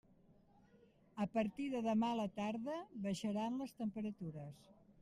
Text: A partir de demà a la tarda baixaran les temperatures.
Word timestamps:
A 1.25 1.27
partir 1.35 1.67
de 1.75 1.81
demà 1.89 2.09
a 2.15 2.17
la 2.21 2.27
tarda 2.39 2.79
baixaran 3.07 3.61
les 3.63 3.77
temperatures. 3.83 4.65